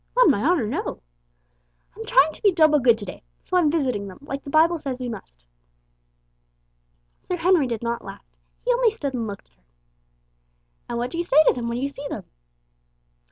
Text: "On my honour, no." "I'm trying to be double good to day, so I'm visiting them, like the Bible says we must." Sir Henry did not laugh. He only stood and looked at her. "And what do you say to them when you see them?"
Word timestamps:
"On 0.17 0.31
my 0.31 0.41
honour, 0.43 0.65
no." 0.65 0.99
"I'm 1.95 2.03
trying 2.05 2.33
to 2.33 2.41
be 2.41 2.51
double 2.51 2.79
good 2.79 2.97
to 2.97 3.05
day, 3.05 3.21
so 3.43 3.55
I'm 3.55 3.69
visiting 3.69 4.07
them, 4.07 4.17
like 4.23 4.43
the 4.43 4.49
Bible 4.49 4.79
says 4.79 4.97
we 4.99 5.09
must." 5.09 5.45
Sir 7.21 7.37
Henry 7.37 7.67
did 7.67 7.83
not 7.83 8.03
laugh. 8.03 8.25
He 8.65 8.73
only 8.73 8.89
stood 8.89 9.13
and 9.13 9.27
looked 9.27 9.49
at 9.51 9.57
her. 9.57 9.63
"And 10.89 10.97
what 10.97 11.11
do 11.11 11.19
you 11.19 11.23
say 11.23 11.43
to 11.43 11.53
them 11.53 11.67
when 11.69 11.77
you 11.77 11.87
see 11.87 12.07
them?" 12.07 12.23